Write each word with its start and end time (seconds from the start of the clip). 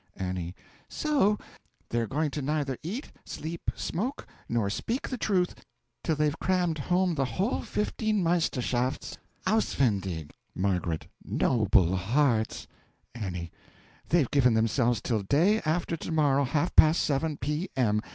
A. 0.19 0.55
So 0.89 1.37
they're 1.89 2.07
going 2.07 2.31
to 2.31 2.41
neither 2.41 2.75
eat, 2.81 3.11
sleep, 3.23 3.69
smoke, 3.75 4.25
nor 4.49 4.67
speak 4.67 5.07
the 5.07 5.15
truth 5.19 5.53
till 6.03 6.15
they've 6.15 6.39
crammed 6.39 6.79
home 6.79 7.13
the 7.13 7.25
whole 7.25 7.61
fifteen 7.61 8.23
Meisterschafts 8.23 9.17
auswendig! 9.45 10.31
M. 10.57 10.81
Noble 11.23 11.95
hearts! 11.97 12.65
A. 13.15 13.51
They've 14.09 14.31
given 14.31 14.55
themselves 14.55 15.01
till 15.01 15.21
day 15.21 15.61
after 15.65 15.95
to 15.95 16.11
morrow, 16.11 16.45
half 16.45 16.75
past 16.75 17.03
7 17.03 17.37
P.M. 17.37 18.01